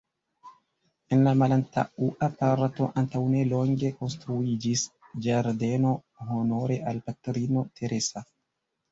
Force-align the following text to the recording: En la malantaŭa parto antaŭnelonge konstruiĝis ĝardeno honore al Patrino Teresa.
En 1.15 1.19
la 1.25 1.31
malantaŭa 1.39 2.29
parto 2.43 2.87
antaŭnelonge 3.01 3.91
konstruiĝis 3.99 4.85
ĝardeno 5.25 5.91
honore 6.31 6.79
al 6.93 7.03
Patrino 7.11 7.65
Teresa. 7.81 8.25